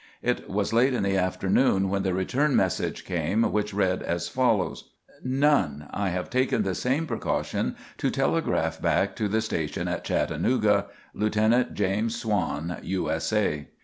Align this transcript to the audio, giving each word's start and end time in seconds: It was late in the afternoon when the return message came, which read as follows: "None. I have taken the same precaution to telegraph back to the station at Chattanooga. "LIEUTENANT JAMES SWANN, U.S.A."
It 0.23 0.49
was 0.49 0.73
late 0.73 0.95
in 0.95 1.03
the 1.03 1.15
afternoon 1.15 1.87
when 1.91 2.01
the 2.01 2.15
return 2.15 2.55
message 2.55 3.05
came, 3.05 3.43
which 3.51 3.71
read 3.71 4.01
as 4.01 4.27
follows: 4.27 4.93
"None. 5.23 5.85
I 5.91 6.09
have 6.09 6.27
taken 6.31 6.63
the 6.63 6.73
same 6.73 7.05
precaution 7.05 7.75
to 7.99 8.09
telegraph 8.09 8.81
back 8.81 9.15
to 9.17 9.27
the 9.27 9.41
station 9.41 9.87
at 9.87 10.03
Chattanooga. 10.03 10.87
"LIEUTENANT 11.13 11.75
JAMES 11.75 12.15
SWANN, 12.15 12.77
U.S.A." 12.81 13.67